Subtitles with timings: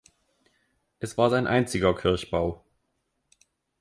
[0.97, 2.63] Es war sein einziger Kirchbau.